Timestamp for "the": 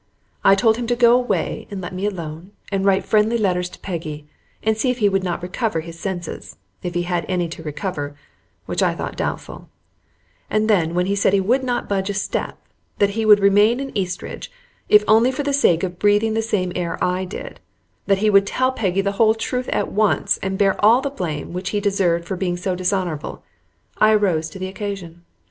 15.43-15.53, 16.33-16.41, 19.01-19.11, 21.01-21.11, 24.57-24.67